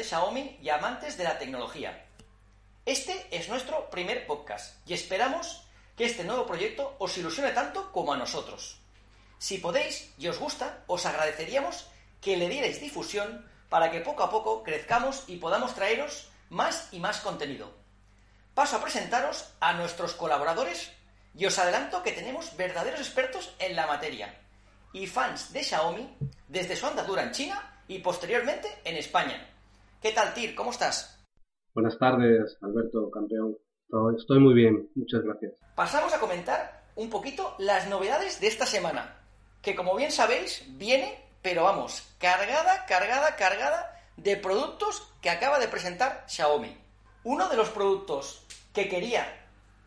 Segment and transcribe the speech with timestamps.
[0.00, 2.06] de Xiaomi y amantes de la tecnología.
[2.86, 5.62] Este es nuestro primer podcast y esperamos
[5.94, 8.80] que este nuevo proyecto os ilusione tanto como a nosotros.
[9.36, 11.86] Si podéis y os gusta, os agradeceríamos
[12.22, 16.98] que le dierais difusión para que poco a poco crezcamos y podamos traeros más y
[16.98, 17.70] más contenido.
[18.54, 20.92] Paso a presentaros a nuestros colaboradores
[21.36, 24.34] y os adelanto que tenemos verdaderos expertos en la materia
[24.94, 26.16] y fans de Xiaomi
[26.48, 29.46] desde su andadura en China y posteriormente en España.
[30.00, 30.54] ¿Qué tal, Tir?
[30.54, 31.22] ¿Cómo estás?
[31.74, 33.58] Buenas tardes, Alberto, campeón.
[34.16, 35.52] Estoy muy bien, muchas gracias.
[35.76, 39.20] Pasamos a comentar un poquito las novedades de esta semana,
[39.60, 45.68] que como bien sabéis, viene, pero vamos, cargada, cargada, cargada de productos que acaba de
[45.68, 46.74] presentar Xiaomi.
[47.24, 49.26] Uno de los productos que quería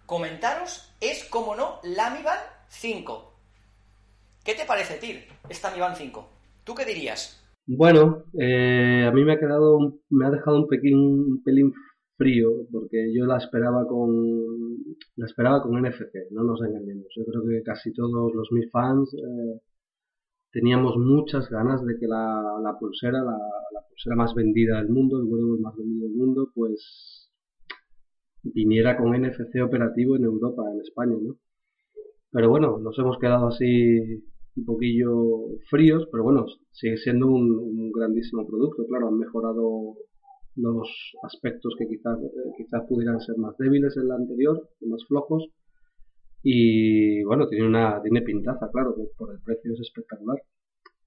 [0.06, 3.34] comentaros es, como no, la Mi Band 5.
[4.44, 6.30] ¿Qué te parece, Tir, esta Mi Band 5?
[6.64, 7.43] ¿Tú qué dirías?
[7.66, 11.72] Bueno, eh, a mí me ha quedado, me ha dejado un, pequeño, pelín
[12.18, 14.06] frío porque yo la esperaba con,
[15.16, 17.08] la esperaba con NFC, no nos engañemos.
[17.16, 19.62] Yo creo que casi todos los mis fans eh,
[20.52, 23.38] teníamos muchas ganas de que la, pulsera, la,
[23.90, 27.32] pulsera más vendida del mundo, el huevo más vendido del mundo, pues
[28.44, 31.38] viniera con NFC operativo en Europa, en España, ¿no?
[32.32, 34.26] Pero bueno, nos hemos quedado así
[34.56, 38.86] un poquillo fríos, pero bueno, sigue siendo un, grandísimo producto.
[38.88, 39.96] Claro, han mejorado
[40.56, 40.88] los
[41.24, 45.46] aspectos que quizás, eh, quizás pudieran ser más débiles en la anterior, más flojos.
[46.44, 50.38] Y bueno, tiene una tiene pintaza, claro, por el precio es espectacular.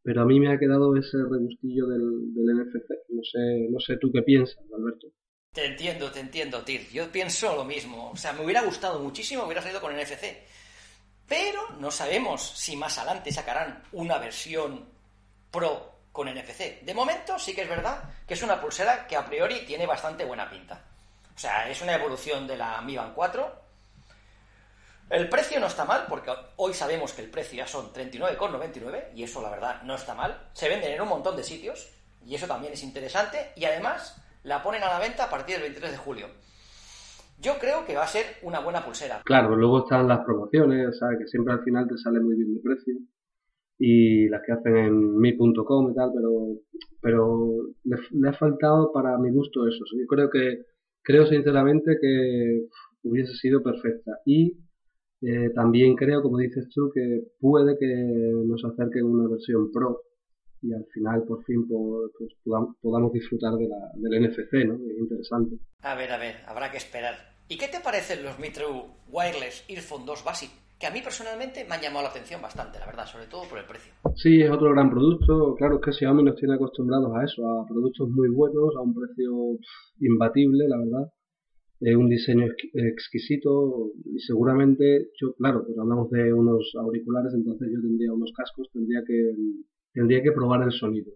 [0.03, 2.89] Pero a mí me ha quedado ese rebustillo del, del NFC.
[3.11, 5.09] No sé, no sé tú qué piensas, Alberto.
[5.53, 6.81] Te entiendo, te entiendo, Tir.
[6.93, 8.11] Yo pienso lo mismo.
[8.11, 10.23] O sea, me hubiera gustado muchísimo, hubiera salido con NFC
[11.29, 14.89] pero no sabemos si más adelante sacarán una versión
[15.51, 16.81] Pro con NFC.
[16.83, 20.25] De momento sí que es verdad que es una pulsera que a priori tiene bastante
[20.25, 20.83] buena pinta.
[21.35, 23.63] O sea, es una evolución de la Mi Band 4.
[25.11, 29.23] El precio no está mal, porque hoy sabemos que el precio ya son 39,99 y
[29.23, 30.49] eso la verdad no está mal.
[30.53, 31.91] Se venden en un montón de sitios
[32.25, 35.63] y eso también es interesante y además la ponen a la venta a partir del
[35.63, 36.31] 23 de julio.
[37.41, 39.21] Yo creo que va a ser una buena pulsera.
[39.25, 41.19] Claro, luego están las promociones, ¿sabes?
[41.19, 42.95] Que siempre al final te sale muy bien de precio.
[43.79, 46.31] Y las que hacen en mi.com y tal, pero,
[47.03, 49.85] pero le, ha faltado para mi gusto eso.
[49.99, 50.65] Yo creo que,
[51.03, 52.69] creo sinceramente que
[53.03, 54.13] hubiese sido perfecta.
[54.25, 54.59] Y
[55.21, 57.87] eh, también creo, como dices tú, que puede que
[58.47, 60.01] nos acerquen una versión Pro
[60.63, 62.33] y al final por fin pues,
[62.83, 64.75] podamos, disfrutar de la, del NFC, ¿no?
[64.75, 65.57] Es interesante.
[65.83, 67.15] A ver, a ver, habrá que esperar.
[67.49, 70.51] ¿Y qué te parecen los Mitru Wireless Earphone 2 Basic?
[70.79, 73.59] Que a mí personalmente me han llamado la atención bastante, la verdad, sobre todo por
[73.59, 73.95] el precio.
[74.17, 75.55] Sí, es otro gran producto.
[75.55, 78.95] Claro, es que Xiaomi nos tiene acostumbrados a eso, a productos muy buenos, a un
[78.95, 79.57] precio
[80.01, 81.13] imbatible, la verdad.
[81.81, 87.81] Es un diseño exquisito y seguramente, yo, claro, pues hablamos de unos auriculares, entonces yo
[87.81, 89.33] tendría unos cascos, tendría que
[89.97, 91.11] tendría que probar el sonido.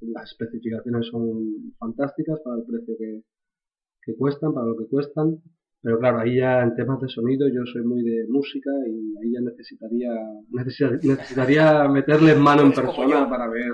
[0.00, 5.36] las especificaciones son fantásticas para el precio que, cuestan, para lo que cuestan.
[5.82, 9.32] Pero claro, ahí ya en temas de sonido yo soy muy de música y ahí
[9.34, 10.10] ya necesitaría
[10.50, 13.72] necesitaría meterle mano en persona para ver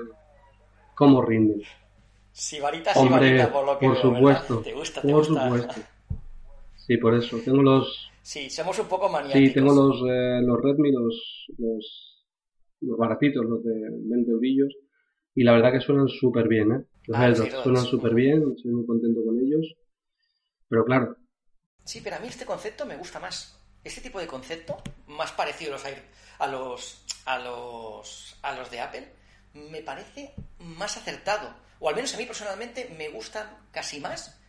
[0.94, 1.62] cómo rinden.
[2.32, 5.80] Si varita, Hombre, por lo que por supuesto, ¿Te gusta, por supuesto.
[6.74, 7.38] Sí, por eso.
[7.44, 8.10] Tengo los...
[8.22, 9.48] Sí, somos un poco maniáticos.
[9.48, 12.11] Sí, tengo los, eh, los Redmi, los, los
[12.82, 14.75] los baratitos, los de 20 eurillos,
[15.34, 16.84] y la verdad que suenan súper bien, ¿eh?
[17.06, 19.75] Los ah, suenan súper bien, estoy muy contento con ellos,
[20.69, 21.16] pero claro.
[21.84, 23.59] Sí, pero a mí este concepto me gusta más.
[23.82, 24.76] Este tipo de concepto,
[25.09, 25.84] más parecido a los,
[26.38, 29.09] a los, a los, a los de Apple,
[29.54, 31.54] me parece más acertado.
[31.81, 34.41] O al menos a mí personalmente me gusta casi más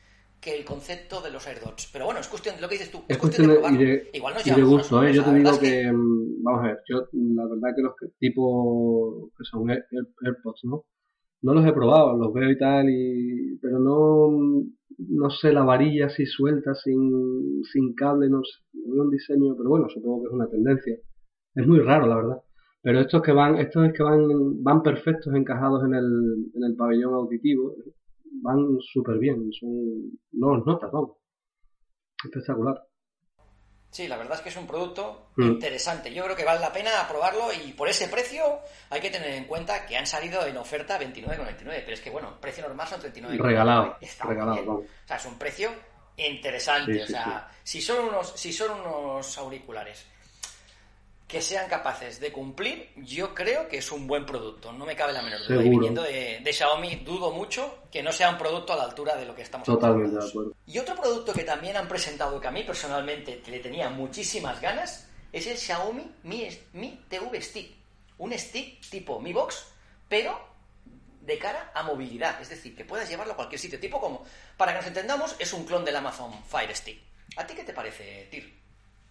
[0.43, 1.89] que el concepto de los AirDots.
[1.91, 2.99] Pero bueno, es cuestión de lo que dices tú.
[3.07, 3.79] Es, cuestión, de, probarlo.
[4.13, 5.13] Igual no de gusto, ¿eh?
[5.13, 9.29] Yo te digo que, mm, vamos a ver, yo la verdad que los que, tipo
[9.37, 10.85] que son AirPods, ¿no?
[11.41, 14.29] No los he probado, los veo y tal, y, pero no,
[14.97, 19.69] no sé, la varilla así suelta, sin, sin cable, no sé, veo un diseño, pero
[19.69, 20.97] bueno, supongo que es una tendencia.
[21.55, 22.37] Es muy raro, la verdad.
[22.81, 26.75] Pero estos que van, estos es que van, van perfectos encajados en el, en el
[26.75, 27.75] pabellón auditivo
[28.41, 31.17] van súper bien, son, no los notas, vamos.
[32.23, 32.81] Espectacular.
[33.93, 35.43] Sí, la verdad es que es un producto mm.
[35.43, 36.11] interesante.
[36.11, 38.43] Yo creo que vale la pena probarlo y por ese precio
[38.89, 41.57] hay que tener en cuenta que han salido en oferta 29,99.
[41.63, 43.37] Pero es que, bueno, precio normal son 39,99.
[43.37, 43.97] Regalado.
[44.23, 45.69] regalado, O sea, es un precio
[46.17, 47.03] interesante.
[47.03, 50.07] o sea, Si, son unos, si son unos auriculares
[51.33, 54.71] que sean capaces de cumplir, yo creo que es un buen producto.
[54.71, 55.63] No me cabe la menor duda.
[55.63, 59.25] Y viniendo de, Xiaomi, dudo mucho que no sea un producto a la altura de
[59.25, 60.53] lo que estamos Totalmente de acuerdo.
[60.67, 65.07] Y otro producto que también han presentado que a mí personalmente le tenía muchísimas ganas
[65.31, 67.71] es el Xiaomi Mi, Mi TV Stick.
[68.19, 69.65] Un stick tipo Mi Box,
[70.07, 70.39] pero
[71.19, 72.39] de cara a movilidad.
[72.43, 73.79] Es decir, que puedas llevarlo a cualquier sitio.
[73.79, 74.23] Tipo como,
[74.55, 77.01] para que nos entendamos, es un clon del Amazon Fire Stick.
[77.37, 78.62] ¿A ti qué te parece, Tir?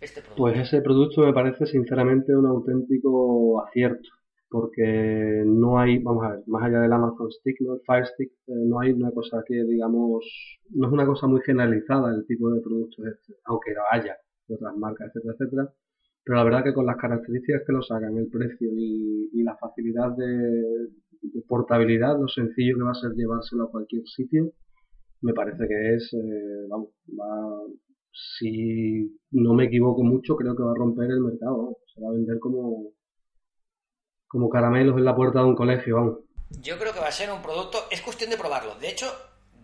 [0.02, 4.08] Este pues ese producto me parece sinceramente un auténtico acierto,
[4.50, 7.74] porque no hay, vamos a ver, más allá del Amazon Stick, ¿no?
[7.74, 10.26] el Fire Stick, eh, no hay una cosa que digamos,
[10.70, 14.16] no es una cosa muy generalizada el tipo de productos este, aunque lo haya
[14.48, 15.72] de otras marcas, etcétera, etcétera.
[16.24, 20.16] Pero la verdad que con las características que lo sacan, el precio y, la facilidad
[20.16, 20.88] de,
[21.46, 24.50] portabilidad, lo sencillo que va a ser llevárselo a cualquier sitio,
[25.20, 26.88] me parece que es, eh, vamos,
[27.18, 27.62] va,
[28.12, 31.78] si no me equivoco mucho, creo que va a romper el mercado.
[31.94, 32.92] Se va a vender como,
[34.28, 36.18] como caramelos en la puerta de un colegio, vamos.
[36.60, 38.74] Yo creo que va a ser un producto, es cuestión de probarlo.
[38.76, 39.06] De hecho,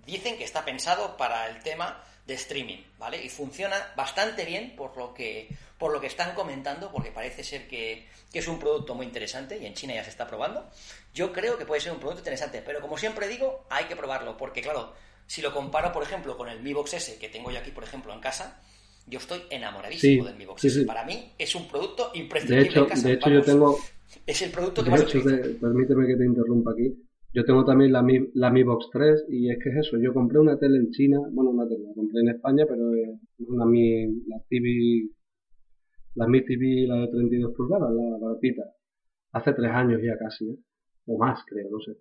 [0.07, 3.23] dicen que está pensado para el tema de streaming, ¿vale?
[3.25, 5.49] Y funciona bastante bien por lo que,
[5.79, 9.59] por lo que están comentando, porque parece ser que, que, es un producto muy interesante
[9.59, 10.69] y en China ya se está probando.
[11.15, 14.37] Yo creo que puede ser un producto interesante, pero como siempre digo, hay que probarlo,
[14.37, 14.93] porque claro,
[15.29, 17.85] si lo comparo, por ejemplo, con el Mi Box S que tengo yo aquí, por
[17.85, 18.63] ejemplo, en casa,
[19.07, 20.85] yo estoy enamoradísimo del Mi Box S.
[20.85, 23.09] Para mí es un producto imprescindible de hecho, en casa.
[23.09, 23.79] De hecho, yo tengo...
[24.27, 25.23] Es el producto que de más hecho,
[25.61, 26.95] permíteme que te interrumpa aquí.
[27.35, 30.15] Yo tengo también la Mi, la Mi Box 3 y es que es eso, yo
[30.15, 33.67] compré una tele en China, bueno, una tele, la compré en España, pero es una
[33.67, 35.11] Mi, la TV,
[36.15, 38.63] la Mi TV, la de 32 pulgadas, la baratita,
[39.33, 40.57] hace tres años ya casi, ¿eh?
[41.07, 41.99] o más creo, no sé.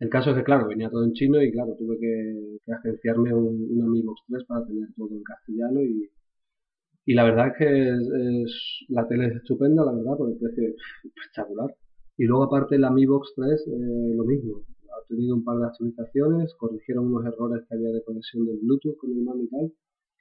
[0.00, 3.68] El caso es que, claro, venía todo en chino y, claro, tuve que, agenciarme un,
[3.70, 6.10] un Mi Box 3 para tener todo en castellano y,
[7.04, 10.74] y la verdad es que es, la tele es estupenda, la verdad, por el precio
[11.04, 11.74] espectacular.
[12.16, 14.62] Y luego aparte la Mi Box 3, eh, lo mismo.
[14.88, 18.96] Ha tenido un par de actualizaciones, corrigieron unos errores que había de conexión del Bluetooth
[18.96, 19.72] con el mando y tal.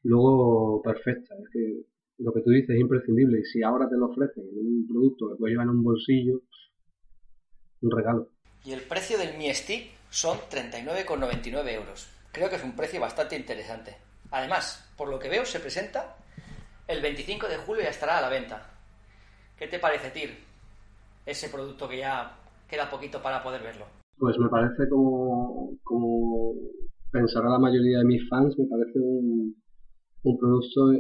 [0.04, 1.36] Luego, perfecta.
[1.36, 1.84] Es que
[2.18, 3.40] lo que tú dices es imprescindible.
[3.40, 6.42] Y si ahora te lo ofrecen en un producto que puedes llevar en un bolsillo,
[7.82, 8.30] un regalo.
[8.66, 12.08] Y el precio del Mi Stick son 39,99 euros.
[12.32, 13.96] Creo que es un precio bastante interesante.
[14.32, 16.16] Además, por lo que veo, se presenta
[16.90, 18.66] el 25 de julio ya estará a la venta.
[19.58, 20.32] ¿Qué te parece, Tir?
[21.24, 22.36] Ese producto que ya
[22.68, 23.86] queda poquito para poder verlo.
[24.18, 26.56] Pues me parece como, como
[27.12, 29.56] pensará la mayoría de mis fans, me parece un,
[30.24, 30.92] un producto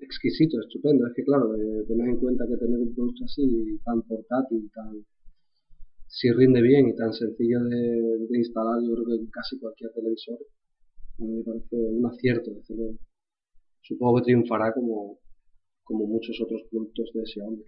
[0.00, 1.06] exquisito, estupendo.
[1.06, 1.52] Es que claro,
[1.86, 5.04] tener en cuenta que tener un producto así, tan portátil, tan
[6.10, 10.38] si rinde bien y tan sencillo de, instalar, yo creo que casi cualquier televisor
[11.18, 12.96] a mí me parece un acierto, desde
[13.82, 15.18] Supongo que triunfará como,
[15.84, 17.64] como muchos otros productos de Xiaomi,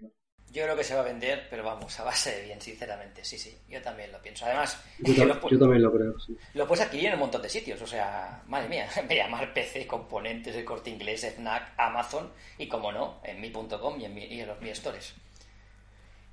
[0.53, 3.25] Yo creo que se va a vender, pero vamos, a base de bien, sinceramente.
[3.25, 4.45] Sí, sí, yo también lo pienso.
[4.45, 5.15] Además, yo,
[5.59, 6.37] también lo creo, sí.
[6.55, 9.87] Lo puedes adquirir en un montón de sitios, o sea, madre mía, me llamar PC,
[9.87, 12.29] componentes, el corte inglés, Fnac, Amazon
[12.59, 15.15] y, como no, en mi.com y, en y en los mi stores.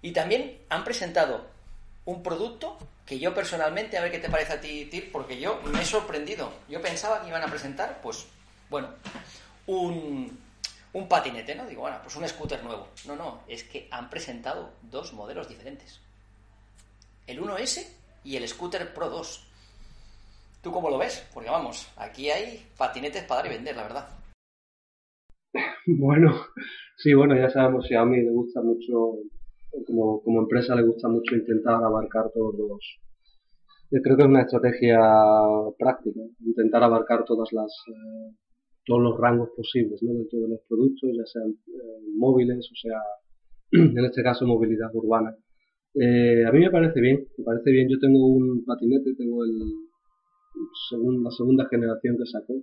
[0.02, 1.59] Y también han presentado
[2.06, 5.62] un producto que yo personalmente, a ver qué te parece a ti, Tir, porque yo
[5.72, 6.52] me he sorprendido.
[6.68, 8.28] Yo pensaba que iban a presentar, pues,
[8.70, 8.90] bueno,
[9.68, 10.38] un,
[10.94, 11.66] un patinete, ¿no?
[11.66, 12.88] Digo, bueno, pues un scooter nuevo.
[13.08, 16.00] No, no, es que han presentado dos modelos diferentes.
[17.28, 17.88] El 1S
[18.24, 19.46] y el scooter Pro 2.
[20.62, 21.26] ¿Tú cómo lo ves?
[21.34, 24.10] Porque vamos, aquí hay patinetes para dar y vender, la verdad.
[25.92, 26.46] Bueno,
[26.98, 29.16] sí, bueno, ya sabemos, si a mí le gusta mucho
[29.86, 33.00] como, como empresa le gusta mucho intentar abarcar todos los...
[33.90, 35.00] Creo que es una estrategia
[35.78, 38.36] práctica, intentar abarcar todas las, eh,
[38.86, 40.14] todos los rangos posibles ¿no?
[40.14, 43.00] dentro de los productos, ya sean eh, móviles o sea,
[43.72, 45.36] en este caso, movilidad urbana.
[45.96, 47.88] Eh, a mí me parece bien, me parece bien.
[47.90, 49.58] Yo tengo un patinete, tengo el,
[51.24, 52.54] la segunda generación que sacó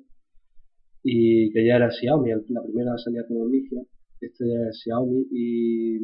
[1.03, 3.83] y que ya era Xiaomi, la primera salía como Migia
[4.21, 5.99] este es Xiaomi y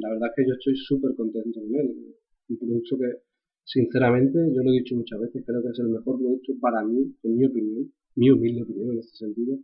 [0.00, 2.14] la verdad es que yo estoy súper contento con él.
[2.48, 3.22] Un producto que,
[3.64, 7.14] sinceramente, yo lo he dicho muchas veces, creo que es el mejor producto para mí,
[7.22, 9.58] en mi opinión, mi humilde opinión en este sentido.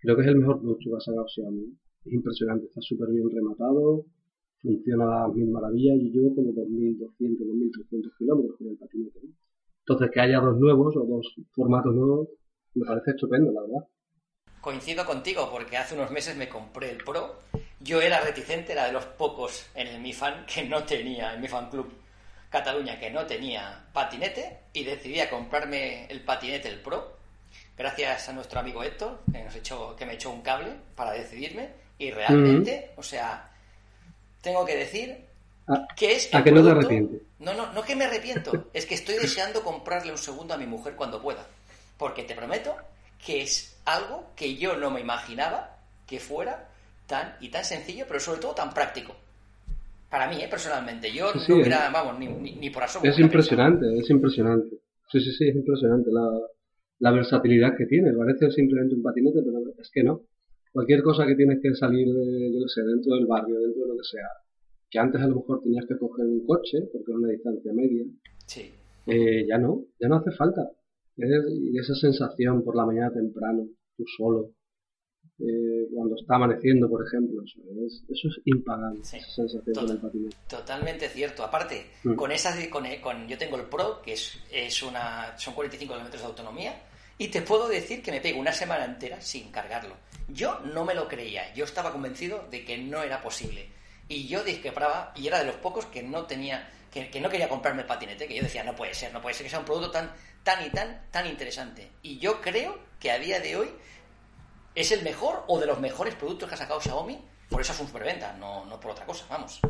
[0.00, 1.64] Creo que es el mejor producto que ha sacado Xiaomi.
[2.04, 4.06] Es impresionante, está súper bien rematado,
[4.62, 9.20] funciona a mil maravillas y yo como 2.200, 2.300 kilómetros con el patinete.
[9.86, 12.28] Entonces, que haya dos nuevos o dos formatos nuevos,
[12.74, 13.88] me parece estupendo, la verdad
[14.60, 17.40] coincido contigo porque hace unos meses me compré el Pro.
[17.80, 21.40] Yo era reticente, era de los pocos en el Mi Fan que no tenía, en
[21.40, 21.92] Mi Fan Club
[22.50, 27.16] Cataluña, que no tenía patinete y decidí a comprarme el patinete, el Pro,
[27.76, 31.70] gracias a nuestro amigo Héctor, que, nos echó, que me echó un cable para decidirme
[31.98, 33.50] y realmente, o sea,
[34.40, 35.26] tengo que decir
[35.68, 36.34] ¿A, que es...
[36.34, 37.22] ¿A que no te arrepientes?
[37.38, 40.66] No, no, no que me arrepiento, es que estoy deseando comprarle un segundo a mi
[40.66, 41.46] mujer cuando pueda.
[41.96, 42.74] Porque te prometo
[43.24, 46.68] que es algo que yo no me imaginaba que fuera
[47.06, 49.14] tan y tan sencillo, pero sobre todo tan práctico.
[50.10, 50.48] Para mí, ¿eh?
[50.48, 51.12] personalmente.
[51.12, 53.06] Yo Sí, no hubiera, es- vamos, ni, ni, ni por asomo.
[53.06, 54.76] Es impresionante, es impresionante.
[55.10, 56.28] Sí, sí, sí, es impresionante la,
[57.00, 58.12] la versatilidad que tiene.
[58.12, 60.22] Parece simplemente un patinete, pero es que no.
[60.72, 63.96] Cualquier cosa que tienes que salir de, yo sé, dentro del barrio, dentro de lo
[63.96, 64.28] que sea,
[64.88, 68.04] que antes a lo mejor tenías que coger un coche, porque es una distancia media.
[68.46, 68.72] Sí.
[69.06, 70.62] eh, ya no, ya no hace falta.
[71.22, 74.50] Y esa sensación por la mañana temprano, tú solo,
[75.38, 79.74] eh, cuando está amaneciendo, por ejemplo, eso es, eso es impagable, Sí, esa sensación con
[79.86, 79.96] total.
[79.96, 80.36] el patinete.
[80.48, 81.44] Totalmente cierto.
[81.44, 82.14] Aparte, Mm.
[82.14, 86.22] con esas, con, con- yo tengo el Pro, que es, es una, son 45 kilómetros
[86.22, 86.74] de autonomía,
[87.18, 89.94] y te puedo decir que me pego una semana entera sin cargarlo.
[90.28, 91.52] Yo no me lo creía.
[91.54, 93.66] Yo estaba convencido de que no era posible.
[94.08, 97.82] Y yo discrepaba, y era de los pocos que no tenía, que, no quería comprarme
[97.82, 99.90] el patinete, que yo decía, no puede ser, no puede ser que sea un producto
[99.90, 100.10] tan,
[100.44, 101.88] tan y tan, tan interesante.
[102.02, 103.68] Y yo creo que a día de hoy
[104.74, 107.18] es el mejor o de los mejores productos que ha sacado Xiaomi,
[107.48, 109.60] por esa superventa, no, no por otra cosa, vamos.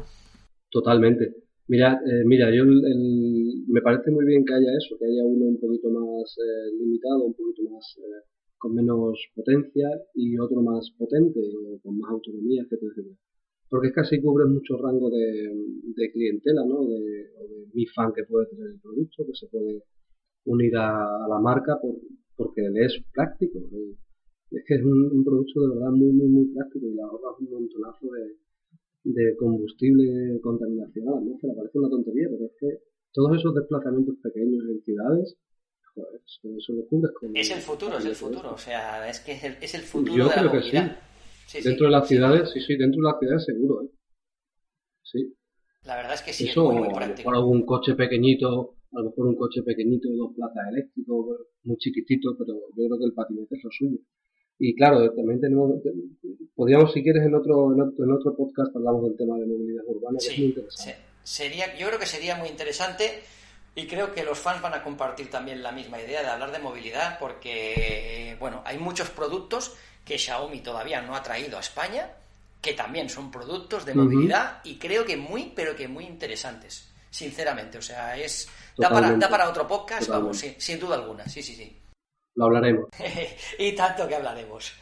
[0.71, 1.35] Totalmente.
[1.69, 5.47] Mira, eh, mira, yo el- me parece muy bien que haya eso, que haya uno
[5.47, 8.27] un poquito más eh, limitado, un poquito más eh,
[8.59, 13.17] con menos potencia y otro más potente o con más autonomía, etcétera, etcétera.
[13.71, 15.55] Porque es que así cubres mucho rango de,
[15.97, 16.85] de clientela, ¿no?
[16.87, 19.85] De, o de mi fan que puede tener el producto, que se puede
[20.45, 21.95] unir a, a la marca por,
[22.37, 23.59] porque le es práctico.
[23.73, 23.95] eh.
[24.51, 27.39] Es que es un, un producto de verdad muy, muy, muy práctico y le ahorras
[27.39, 31.55] un montonazo de, de combustible, contaminación a la atmósfera.
[31.55, 35.37] Parece una tontería, pero es que todos esos desplazamientos pequeños en ciudades,
[35.95, 37.37] joder, eso, eso lo cubres con...
[37.37, 38.53] Es el futuro, es el futuro.
[38.53, 40.87] O sea, es que es el, es el futuro Yo de la que movilidad.
[40.87, 41.10] Sí,
[41.59, 43.89] sí, Dentro de las ciudades, sí, sí, dentro de las ciudades seguro, ¿eh?
[45.03, 45.35] Sí.
[45.85, 47.31] La verdad es que sí, Eso, es muy, muy a lo práctico.
[47.31, 51.27] mejor algún coche pequeñito, a lo mejor un coche pequeñito de dos plazas eléctricos,
[51.65, 53.99] muy chiquitito, pero yo creo que el patinete es lo suyo.
[54.59, 55.73] Y claro, también tenemos,
[56.55, 59.85] podríamos, si quieres, en otro, en otro, en otro podcast hablamos del tema de movilidad
[59.87, 60.93] urbana, que es muy interesante.
[60.93, 63.05] se- sería, yo creo que sería muy interesante
[63.75, 66.59] y creo que los fans van a compartir también la misma idea de hablar de
[66.59, 72.11] movilidad porque, eh, bueno, hay muchos productos que Xiaomi todavía no ha traído a España
[72.61, 77.79] que también son productos de movilidad y creo que muy, pero que muy interesantes, sinceramente.
[77.79, 81.55] O sea, es da para, da para otro podcast, vamos, sin duda alguna, sí, sí,
[81.55, 81.81] sí.
[82.35, 82.89] Lo hablaremos.
[83.59, 84.73] y tanto que hablaremos.